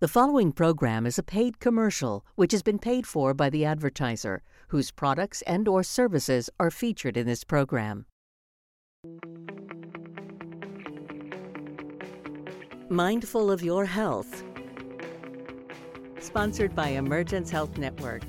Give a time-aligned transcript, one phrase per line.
[0.00, 4.44] The following program is a paid commercial which has been paid for by the advertiser,
[4.68, 8.06] whose products and or services are featured in this program.
[12.88, 14.44] Mindful of your health.
[16.20, 18.22] Sponsored by Emergence Health Network.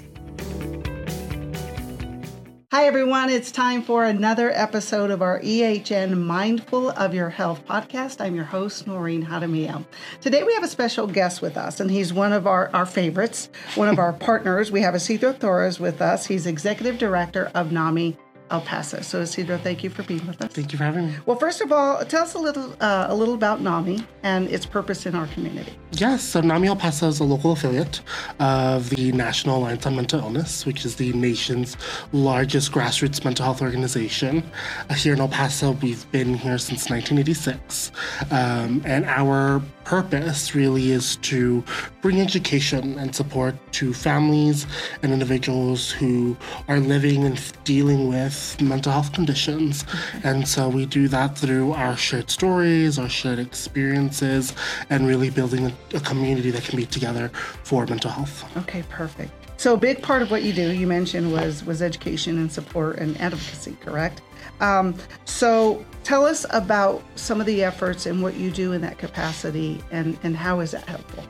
[2.72, 3.32] Hi, everyone.
[3.32, 8.22] It's time for another episode of our EHN Mindful of Your Health podcast.
[8.22, 9.84] I'm your host, Noreen Jaramillo.
[10.22, 13.50] Today, we have a special guest with us, and he's one of our, our favorites,
[13.74, 14.72] one of our partners.
[14.72, 16.28] We have Isidro Torres with us.
[16.28, 18.16] He's executive director of NAMI
[18.52, 19.02] El Paso.
[19.02, 20.52] So, Isidro, thank you for being with us.
[20.52, 21.16] Thank you for having me.
[21.26, 24.66] Well, first of all, tell us a little uh, a little about NAMI and its
[24.66, 25.74] purpose in our community.
[25.92, 28.02] Yes, so NAMI El Paso is a local affiliate
[28.40, 31.78] of the National Alliance on Mental Illness, which is the nation's
[32.12, 34.44] largest grassroots mental health organization.
[34.90, 37.92] Uh, here in El Paso, we've been here since 1986,
[38.32, 41.64] um, and our purpose really is to
[42.04, 44.68] bring education and support to families
[45.02, 49.84] and individuals who are living and dealing with mental health conditions.
[50.24, 54.54] And so we do that through our shared stories, our shared experiences,
[54.92, 57.30] and really building a, community that can be together
[57.64, 58.46] for mental health.
[58.58, 59.32] Okay, perfect.
[59.58, 63.00] So a big part of what you do, you mentioned, was was education and support
[63.00, 64.22] and advocacy, correct?
[64.62, 68.98] Um, so tell us about some of the efforts and what you do in that
[68.98, 71.24] capacity, and and how is that helpful?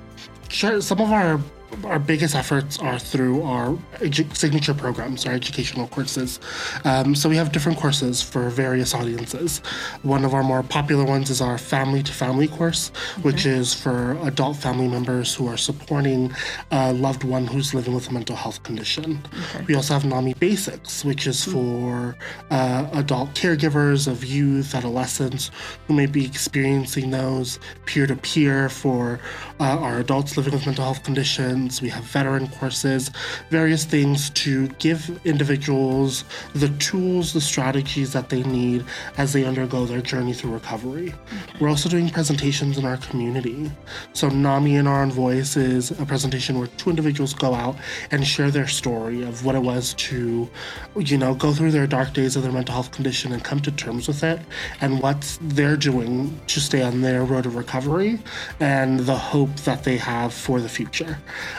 [0.49, 0.81] Sure.
[0.81, 1.39] Some of our
[1.83, 6.39] our biggest efforts are through our edu- signature programs, our educational courses.
[6.83, 9.59] Um, so we have different courses for various audiences.
[10.01, 13.21] One of our more popular ones is our family to family course, okay.
[13.21, 16.31] which is for adult family members who are supporting
[16.71, 19.21] a loved one who's living with a mental health condition.
[19.55, 19.65] Okay.
[19.67, 21.51] We also have NAMI Basics, which is mm-hmm.
[21.51, 22.17] for
[22.51, 25.51] uh, adult caregivers of youth, adolescents
[25.87, 29.19] who may be experiencing those peer to peer for
[29.59, 33.11] uh, our adults living with mental health conditions we have veteran courses,
[33.49, 38.85] various things to give individuals the tools, the strategies that they need
[39.17, 41.09] as they undergo their journey through recovery.
[41.09, 41.57] Okay.
[41.59, 43.71] We're also doing presentations in our community.
[44.13, 47.75] So, NAMI in Our Own Voice is a presentation where two individuals go out
[48.11, 50.49] and share their story of what it was to,
[50.97, 53.71] you know, go through their dark days of their mental health condition and come to
[53.71, 54.39] terms with it
[54.81, 58.19] and what they're doing to stay on their road of recovery
[58.59, 61.17] and the hope that they have for the future.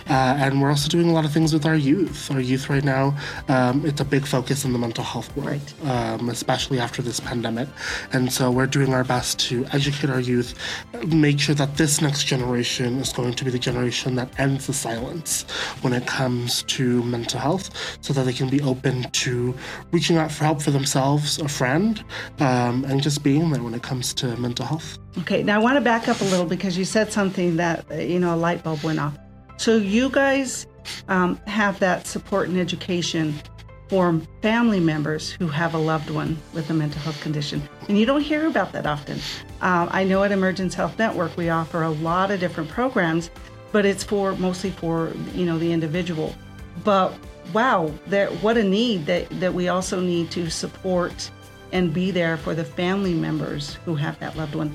[0.09, 2.31] Uh, and we're also doing a lot of things with our youth.
[2.31, 3.17] Our youth right now,
[3.49, 5.91] um, it's a big focus in the mental health world, right.
[5.91, 7.69] um, especially after this pandemic.
[8.13, 10.55] And so we're doing our best to educate our youth,
[11.07, 14.73] make sure that this next generation is going to be the generation that ends the
[14.73, 15.43] silence
[15.83, 17.71] when it comes to mental health
[18.01, 19.55] so that they can be open to
[19.93, 22.05] reaching out for help for themselves, a friend,
[22.41, 24.99] um, and just being there when it comes to mental health.
[25.19, 28.21] Okay, now I want to back up a little because you said something that, you
[28.21, 29.19] know, a light bulb went off.
[29.61, 30.67] So you guys
[31.09, 33.35] um, have that support and education
[33.91, 37.61] for family members who have a loved one with a mental health condition.
[37.87, 39.19] And you don't hear about that often.
[39.61, 43.29] Uh, I know at Emergence Health Network we offer a lot of different programs,
[43.71, 46.35] but it's for mostly for you know the individual.
[46.83, 47.13] But
[47.53, 47.89] wow,
[48.41, 51.31] what a need that, that we also need to support
[51.71, 54.75] and be there for the family members who have that loved one.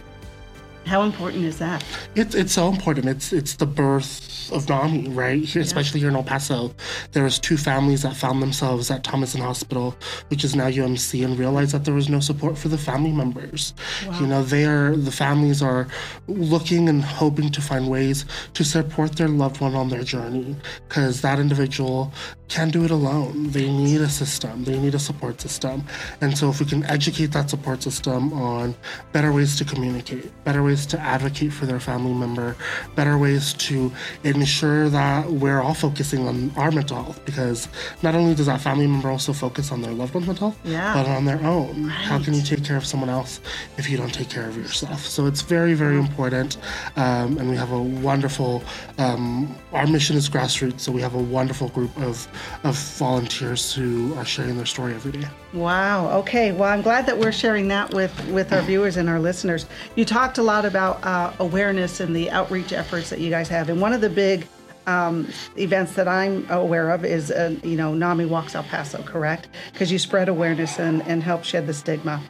[0.85, 1.83] How important is that?
[2.15, 3.07] It's it's so important.
[3.07, 5.43] It's it's the birth of NAMI, right?
[5.43, 5.65] Here, yeah.
[5.65, 6.73] especially here in El Paso,
[7.11, 9.95] there was two families that found themselves at Thomason Hospital,
[10.27, 13.73] which is now UMC, and realized that there was no support for the family members.
[14.05, 14.19] Wow.
[14.19, 15.87] You know, they are the families are
[16.27, 20.55] looking and hoping to find ways to support their loved one on their journey,
[20.87, 22.13] because that individual
[22.47, 23.51] can't do it alone.
[23.51, 24.63] They need a system.
[24.63, 25.83] They need a support system,
[26.21, 28.75] and so if we can educate that support system on
[29.11, 32.55] better ways to communicate, better ways to advocate for their family member,
[32.95, 33.91] better ways to
[34.23, 37.67] ensure that we're all focusing on our mental health because
[38.01, 40.93] not only does that family member also focus on their loved one's mental health, yeah.
[40.93, 41.87] but on their own.
[41.87, 41.91] Right.
[41.91, 43.39] How can you take care of someone else
[43.77, 45.05] if you don't take care of yourself?
[45.05, 46.57] So it's very, very important.
[46.95, 48.63] Um, and we have a wonderful,
[48.97, 52.27] um, our mission is grassroots, so we have a wonderful group of,
[52.63, 55.27] of volunteers who are sharing their story every day.
[55.53, 56.09] Wow.
[56.19, 56.51] Okay.
[56.51, 59.65] Well, I'm glad that we're sharing that with, with our viewers and our listeners.
[59.95, 63.69] You talked a lot about uh, awareness and the outreach efforts that you guys have.
[63.69, 64.47] And one of the big
[64.87, 65.27] um,
[65.57, 69.49] events that I'm aware of is, uh, you know, NAMI Walks El Paso, correct?
[69.73, 72.21] Because you spread awareness and, and help shed the stigma.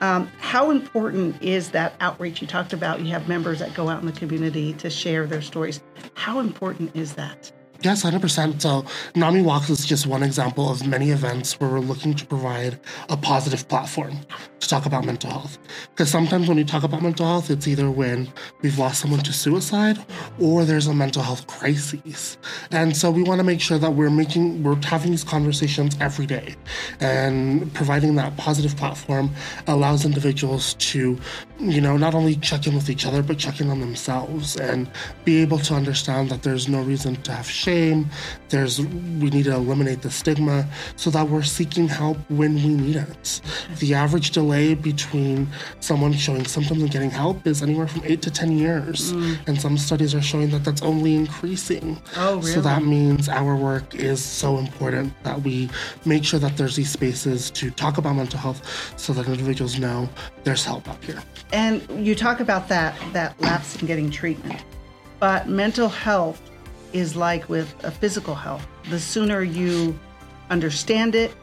[0.00, 3.00] Um, how important is that outreach you talked about?
[3.00, 5.80] You have members that go out in the community to share their stories.
[6.14, 7.50] How important is that?
[7.84, 8.62] Yes, 100%.
[8.62, 12.80] So, NAMI Walks is just one example of many events where we're looking to provide
[13.10, 14.20] a positive platform
[14.60, 15.58] to talk about mental health.
[15.90, 18.32] Because sometimes when you talk about mental health, it's either when
[18.62, 19.98] we've lost someone to suicide
[20.40, 22.38] or there's a mental health crisis.
[22.70, 26.24] And so, we want to make sure that we're making, we're having these conversations every
[26.24, 26.54] day.
[27.00, 29.28] And providing that positive platform
[29.66, 31.18] allows individuals to,
[31.60, 34.90] you know, not only check in with each other, but check in on themselves and
[35.26, 38.08] be able to understand that there's no reason to have shame shame.
[38.48, 40.66] There's we need to eliminate the stigma
[40.96, 43.40] so that we're seeking help when we need it.
[43.78, 45.48] The average delay between
[45.80, 49.36] someone showing symptoms and getting help is anywhere from eight to ten years, mm.
[49.46, 52.00] and some studies are showing that that's only increasing.
[52.16, 52.52] Oh, really?
[52.52, 55.68] So that means our work is so important that we
[56.04, 58.60] make sure that there's these spaces to talk about mental health,
[58.96, 60.08] so that individuals know
[60.44, 61.20] there's help out here.
[61.52, 64.64] And you talk about that that lapse in getting treatment,
[65.18, 66.40] but mental health
[66.94, 68.66] is like with a physical health.
[68.88, 69.98] The sooner you
[70.48, 71.34] understand it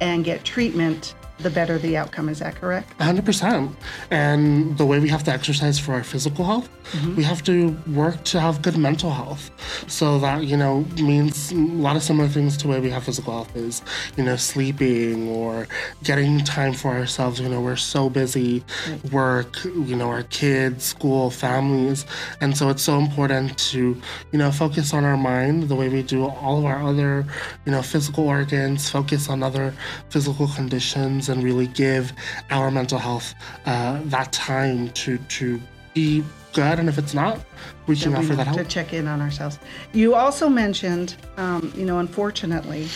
[0.00, 2.28] and get treatment, the better the outcome.
[2.28, 2.96] Is that correct?
[2.98, 3.74] 100%.
[4.10, 7.16] And the way we have to exercise for our physical health, mm-hmm.
[7.16, 9.50] we have to work to have good mental health.
[9.86, 13.04] So that, you know, means a lot of similar things to the way we have
[13.04, 13.82] physical health is,
[14.16, 15.68] you know, sleeping or
[16.02, 17.40] getting time for ourselves.
[17.40, 18.64] You know, we're so busy,
[19.12, 22.06] work, you know, our kids, school, families.
[22.40, 24.00] And so it's so important to,
[24.32, 27.26] you know, focus on our mind the way we do all of our other,
[27.66, 29.74] you know, physical organs, focus on other
[30.08, 32.12] physical conditions and really give
[32.50, 33.34] our mental health
[33.66, 35.60] uh, that time to to
[35.94, 36.78] be good.
[36.78, 37.40] And if it's not,
[37.86, 38.58] we out for that help.
[38.58, 39.58] To check in on ourselves.
[39.92, 42.88] You also mentioned, um, you know, unfortunately,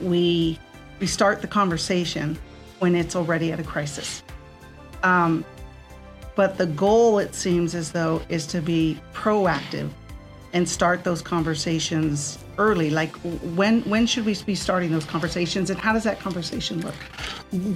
[0.00, 0.58] we
[1.00, 2.38] we start the conversation
[2.78, 4.22] when it's already at a crisis.
[5.02, 5.44] Um,
[6.34, 9.90] but the goal, it seems as though, is to be proactive
[10.52, 12.90] and start those conversations early?
[12.90, 13.14] Like
[13.56, 16.94] when when should we be starting those conversations and how does that conversation look?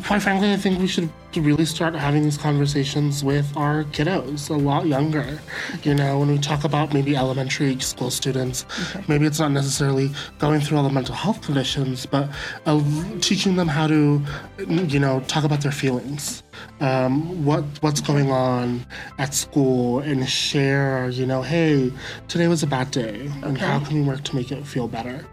[0.07, 4.55] Quite frankly i think we should really start having these conversations with our kiddos a
[4.55, 5.39] lot younger.
[5.83, 9.05] You know when we talk about maybe elementary school students okay.
[9.09, 12.29] maybe it's not necessarily going through all the mental health conditions but
[12.65, 12.83] uh,
[13.21, 14.23] teaching them how to
[14.67, 16.43] you know talk about their feelings
[16.81, 18.85] um, what what's going on
[19.19, 21.93] at school and share you know hey
[22.29, 23.67] today was a bad day and okay.
[23.67, 25.25] how can we work to make it feel better.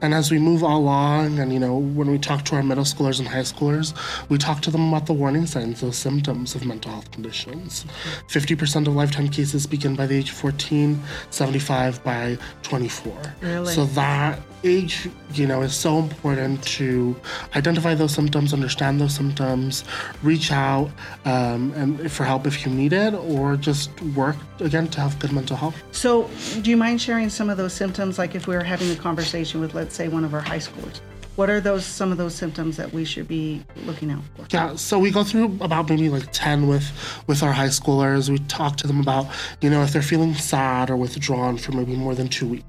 [0.00, 3.18] And as we move along, and you know, when we talk to our middle schoolers
[3.18, 3.94] and high schoolers,
[4.28, 7.84] we talk to them about the warning signs, those symptoms of mental health conditions.
[8.28, 11.00] 50% of lifetime cases begin by the age of 14,
[11.30, 13.34] 75 by 24.
[13.40, 13.74] Really?
[13.74, 17.16] So that age, you know, is so important to
[17.56, 19.84] identify those symptoms, understand those symptoms,
[20.22, 20.90] reach out
[21.24, 23.88] um, and for help if you need it, or just
[24.22, 25.76] work again to have good mental health.
[25.92, 26.28] So,
[26.62, 29.60] do you mind sharing some of those symptoms, like if we were having a conversation
[29.60, 31.00] with, let's say, one of our high schoolers?
[31.36, 34.44] What are those some of those symptoms that we should be looking out for?
[34.50, 36.84] Yeah, so we go through about maybe like 10 with
[37.26, 38.28] with our high schoolers.
[38.28, 39.26] We talk to them about,
[39.62, 42.64] you know, if they're feeling sad or withdrawn for maybe more than 2 weeks.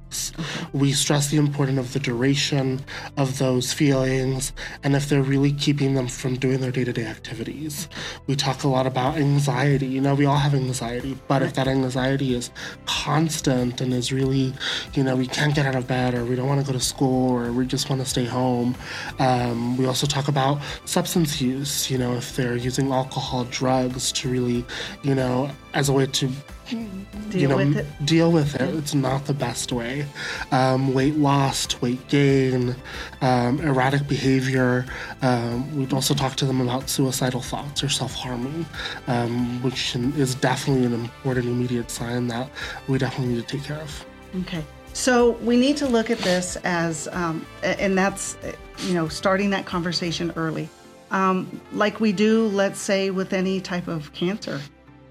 [0.72, 2.82] We stress the importance of the duration
[3.18, 7.88] of those feelings and if they're really keeping them from doing their day-to-day activities.
[8.28, 9.88] We talk a lot about anxiety.
[9.88, 12.52] You know, we all have anxiety, but if that anxiety is
[12.86, 14.54] constant and is really,
[14.94, 16.84] you know, we can't get out of bed or we don't want to go to
[16.84, 18.76] school or we just want to stay home.
[19.20, 24.30] Um, we also talk about substance use, you know, if they're using alcohol, drugs to
[24.30, 24.66] really,
[25.04, 26.30] you know, as a way to
[26.70, 28.06] deal you know, with it.
[28.06, 28.76] Deal with it.
[28.76, 30.06] It's not the best way.
[30.52, 32.76] Um, weight loss, weight gain,
[33.22, 34.86] um, erratic behavior.
[35.22, 38.66] Um, we'd also talk to them about suicidal thoughts or self-harming,
[39.08, 42.50] um, which is definitely an important immediate sign that
[42.88, 44.06] we definitely need to take care of.
[44.42, 44.64] Okay.
[44.94, 48.38] So we need to look at this as, um, and that's,
[48.86, 50.70] you know, starting that conversation early.
[51.10, 54.62] Um, like we do, let's say, with any type of cancer.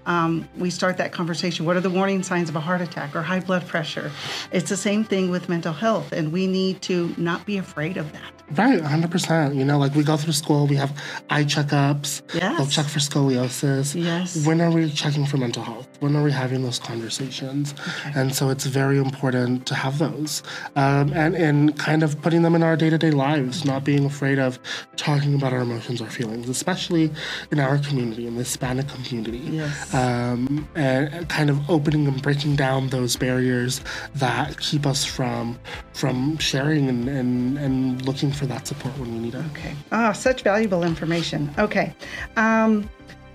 [0.05, 1.65] Um, we start that conversation.
[1.65, 4.11] What are the warning signs of a heart attack or high blood pressure?
[4.51, 8.11] It's the same thing with mental health, and we need to not be afraid of
[8.13, 8.42] that.
[8.51, 9.55] Right, 100%.
[9.55, 10.95] You know, like we go through school, we have
[11.29, 12.21] eye checkups.
[12.35, 12.59] Yes.
[12.59, 13.95] We'll check for scoliosis.
[14.01, 14.45] Yes.
[14.45, 15.87] When are we checking for mental health?
[16.01, 17.73] When are we having those conversations?
[17.73, 18.19] Okay.
[18.19, 20.43] And so it's very important to have those
[20.75, 24.05] um, and, and kind of putting them in our day to day lives, not being
[24.05, 24.59] afraid of
[24.97, 27.11] talking about our emotions or feelings, especially
[27.51, 29.39] in our community, in the Hispanic community.
[29.39, 29.93] Yes.
[29.93, 33.81] Um, and kind of opening and breaking down those barriers
[34.15, 35.57] that keep us from
[35.93, 39.45] from sharing and, and, and looking for that support when we need it.
[39.51, 39.75] Okay.
[39.91, 41.53] Ah, such valuable information.
[41.57, 41.93] Okay.
[42.35, 42.89] Um,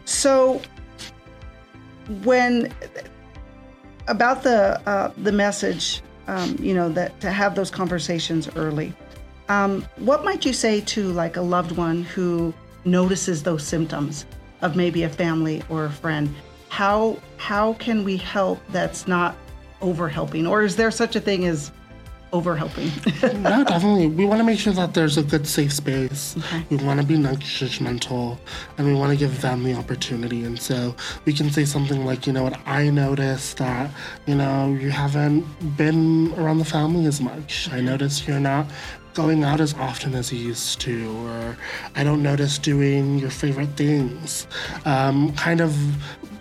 [0.04, 0.60] so
[2.22, 2.72] when
[4.06, 8.92] about the uh, the message um, you know, that to have those conversations early.
[9.48, 14.26] Um, what might you say to like a loved one who notices those symptoms
[14.60, 16.32] of maybe a family or a friend?
[16.68, 19.36] How how can we help that's not
[19.80, 21.72] over helping, or is there such a thing as
[22.32, 22.90] over helping?
[23.42, 24.08] no, definitely.
[24.08, 26.36] We want to make sure that there's a good, safe space.
[26.36, 26.64] Okay.
[26.70, 28.38] We want to be non judgmental
[28.76, 30.44] and we want to give them the opportunity.
[30.44, 30.94] And so
[31.24, 33.90] we can say something like, you know what, I noticed that,
[34.26, 35.44] you know, you haven't
[35.76, 37.68] been around the family as much.
[37.72, 38.66] I noticed you're not
[39.18, 40.94] going out as often as you used to,
[41.26, 41.56] or
[41.96, 44.46] I don't notice doing your favorite things.
[44.84, 45.76] Um, kind of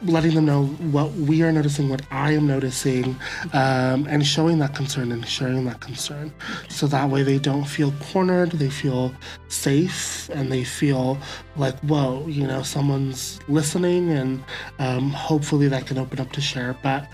[0.03, 3.15] letting them know what we are noticing, what I am noticing,
[3.53, 6.31] um, and showing that concern and sharing that concern.
[6.69, 9.11] So that way they don't feel cornered, they feel
[9.47, 11.17] safe, and they feel
[11.55, 14.43] like, whoa, you know, someone's listening, and
[14.77, 16.77] um, hopefully that can open up to share.
[16.83, 17.07] But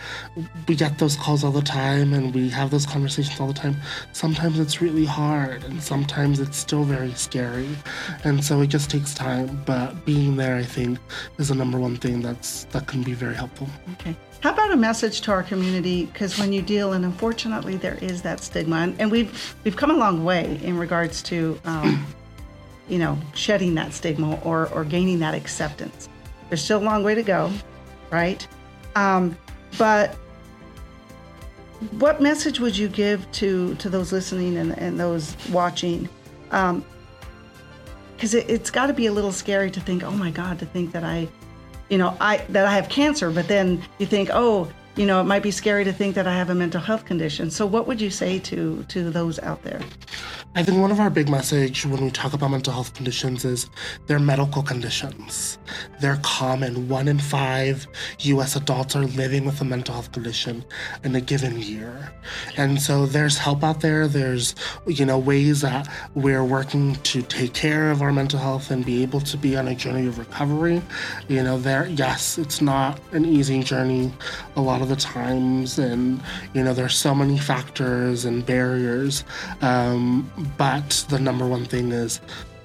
[0.67, 3.77] we get those calls all the time, and we have those conversations all the time.
[4.11, 7.69] Sometimes it's really hard, and sometimes it's still very scary.
[8.23, 9.61] And so it just takes time.
[9.65, 10.99] But being there, I think,
[11.37, 13.67] is the number one thing that's that can be very helpful.
[13.93, 14.15] Okay.
[14.41, 16.05] How about a message to our community?
[16.05, 19.91] Because when you deal, and unfortunately there is that stigma, and, and we've we've come
[19.91, 22.05] a long way in regards to, um,
[22.89, 26.09] you know, shedding that stigma or or gaining that acceptance.
[26.49, 27.51] There's still a long way to go,
[28.11, 28.45] right?
[28.95, 29.37] Um,
[29.77, 30.15] but
[31.91, 36.09] what message would you give to to those listening and, and those watching?
[36.45, 36.85] Because um,
[38.21, 40.91] it, it's got to be a little scary to think, oh my God, to think
[40.91, 41.27] that I
[41.89, 45.23] you know, I that I have cancer, but then you think, oh, you know, it
[45.23, 47.49] might be scary to think that I have a mental health condition.
[47.49, 49.81] So what would you say to to those out there?
[50.55, 53.67] I think one of our big message when we talk about mental health conditions is
[54.05, 55.57] they're medical conditions.
[55.99, 56.87] They're common.
[56.89, 57.87] One in five
[58.19, 60.63] US adults are living with a mental health condition
[61.03, 62.13] in a given year.
[62.55, 64.07] And so there's help out there.
[64.07, 64.53] There's,
[64.85, 69.01] you know, ways that we're working to take care of our mental health and be
[69.01, 70.83] able to be on a journey of recovery.
[71.29, 74.13] You know, there, yes, it's not an easy journey
[74.55, 75.79] a lot of the times.
[75.79, 76.21] And,
[76.53, 79.23] you know, there's so many factors and barriers.
[79.61, 82.21] Um, but the number one thing is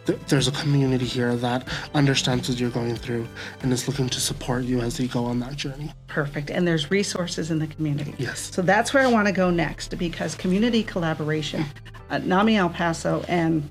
[0.08, 3.26] th- there's a community here that understands what you're going through
[3.62, 5.92] and is looking to support you as you go on that journey.
[6.08, 6.50] Perfect.
[6.50, 8.14] And there's resources in the community.
[8.18, 8.54] Yes.
[8.54, 11.64] So that's where I want to go next because community collaboration,
[12.10, 13.70] uh, NAMI El Paso and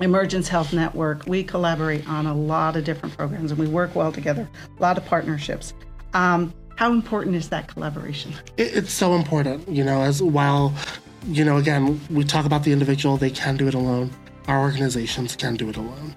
[0.00, 4.12] Emergence Health Network, we collaborate on a lot of different programs and we work well
[4.12, 5.72] together, a lot of partnerships.
[6.12, 8.32] Um, how important is that collaboration?
[8.56, 10.74] It, it's so important, you know, as while
[11.28, 14.10] you know, again, we talk about the individual, they can do it alone.
[14.46, 16.14] Our organizations can do it alone.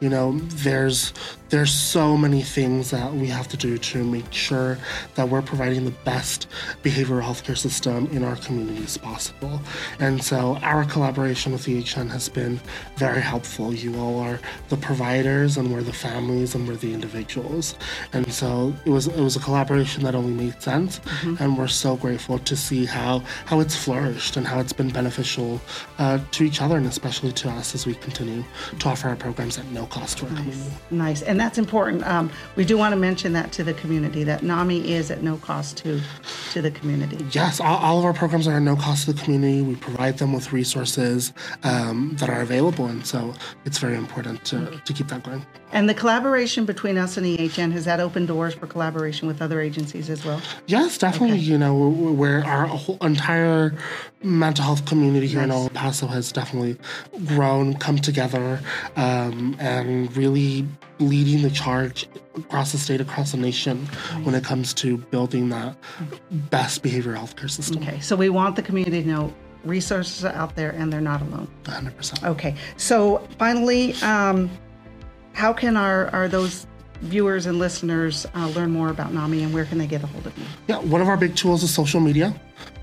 [0.00, 1.12] You know, there's
[1.52, 4.78] there's so many things that we have to do to make sure
[5.16, 6.48] that we're providing the best
[6.82, 9.60] behavioral healthcare system in our community as possible.
[10.00, 12.58] And so our collaboration with EHN has been
[12.96, 13.74] very helpful.
[13.74, 17.74] You all are the providers and we're the families and we're the individuals.
[18.14, 21.36] And so it was it was a collaboration that only made sense mm-hmm.
[21.38, 25.60] and we're so grateful to see how how it's flourished and how it's been beneficial
[25.98, 28.42] uh, to each other and especially to us as we continue
[28.78, 30.40] to offer our programs at no cost to our nice.
[30.40, 30.76] community.
[30.90, 31.22] Nice.
[31.22, 32.06] And that's important.
[32.06, 35.36] Um, we do want to mention that to the community that NAMI is at no
[35.36, 36.00] cost to
[36.52, 37.24] to the community.
[37.32, 39.62] Yes, all, all of our programs are at no cost to the community.
[39.62, 44.80] We provide them with resources um, that are available, and so it's very important to,
[44.84, 45.44] to keep that going.
[45.72, 49.60] And the collaboration between us and EHN has that opened doors for collaboration with other
[49.60, 50.40] agencies as well?
[50.66, 51.38] Yes, definitely.
[51.38, 51.44] Okay.
[51.44, 53.74] You know, where our whole entire
[54.22, 55.46] mental health community here nice.
[55.46, 56.76] in El Paso has definitely
[57.26, 58.60] grown, come together,
[58.96, 60.66] um, and really
[60.98, 64.24] leading the charge across the state, across the nation, nice.
[64.24, 65.76] when it comes to building that
[66.50, 67.82] best behavioral health care system.
[67.82, 69.34] Okay, so we want the community to know
[69.64, 71.48] resources are out there and they're not alone.
[71.64, 72.28] 100%.
[72.28, 74.50] Okay, so finally, um,
[75.32, 76.66] how can our, our those
[77.02, 80.26] viewers and listeners uh, learn more about NAMI and where can they get a hold
[80.26, 80.44] of you?
[80.68, 82.34] Yeah, one of our big tools is social media.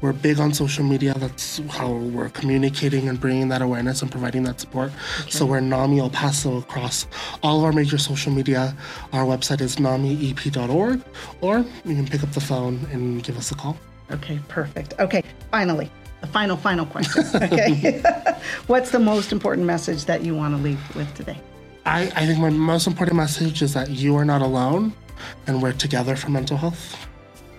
[0.02, 1.14] We're big on social media.
[1.18, 4.92] That's how we're communicating and bringing that awareness and providing that support.
[5.22, 5.32] Okay.
[5.32, 7.06] So we're NAMI El Paso across
[7.44, 8.76] all of our major social media.
[9.12, 11.02] Our website is namiep.org,
[11.42, 13.78] or you can pick up the phone and give us a call.
[14.12, 14.94] Okay, perfect.
[15.00, 15.92] Okay, finally,
[16.22, 17.24] the final, final question.
[17.44, 18.02] Okay.
[18.68, 21.38] What's the most important message that you want to leave with today?
[21.86, 24.94] I, I think my most important message is that you are not alone
[25.48, 27.08] and we're together for mental health.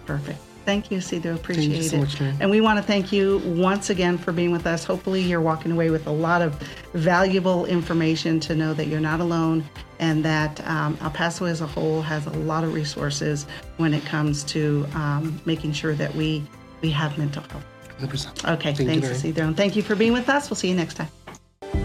[0.06, 0.38] Perfect.
[0.64, 1.34] Thank you, Cito.
[1.34, 2.00] Appreciate thank you so it.
[2.00, 4.84] Much, and we want to thank you once again for being with us.
[4.84, 6.54] Hopefully, you're walking away with a lot of
[6.92, 9.64] valuable information to know that you're not alone
[9.98, 14.04] and that um, El Paso as a whole has a lot of resources when it
[14.04, 16.44] comes to um, making sure that we
[16.82, 17.64] we have mental health.
[18.00, 18.54] 100%.
[18.54, 19.10] Okay, Thank thanks.
[19.10, 19.46] Isidro.
[19.46, 20.48] And thank you for being with us.
[20.48, 21.08] We'll see you next time.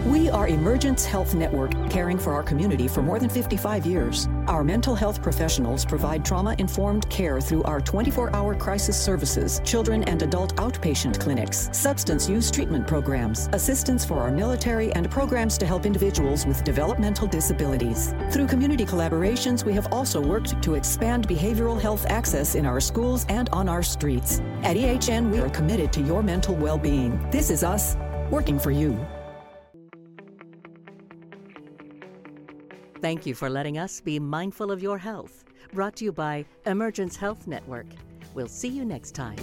[0.04, 4.28] We are Emergence Health Network, caring for our community for more than 55 years.
[4.48, 10.02] Our mental health professionals provide trauma informed care through our 24 hour crisis services, children
[10.04, 15.66] and adult outpatient clinics, substance use treatment programs, assistance for our military, and programs to
[15.66, 18.12] help individuals with developmental disabilities.
[18.30, 23.24] Through community collaborations, we have also worked to expand behavioral health access in our schools
[23.28, 24.40] and on our streets.
[24.62, 27.30] At EHN, we are committed to your mental well being.
[27.30, 27.96] This is us
[28.30, 29.06] working for you.
[33.00, 35.44] Thank you for letting us be mindful of your health.
[35.72, 37.86] Brought to you by Emergence Health Network.
[38.34, 39.36] We'll see you next time.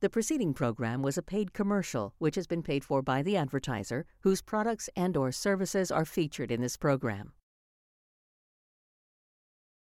[0.00, 4.06] The preceding program was a paid commercial which has been paid for by the advertiser
[4.20, 7.32] whose products and or services are featured in this program.